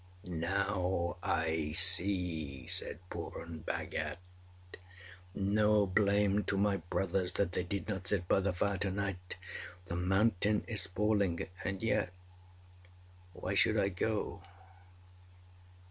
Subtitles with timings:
[0.25, 4.17] âNow I see,â said Purun Bhagat.
[5.37, 9.35] âNo blame to my brothers that they did not sit by the fire to night.
[9.85, 11.47] The mountain is falling.
[11.63, 12.11] And yet
[13.33, 14.41] why should I go?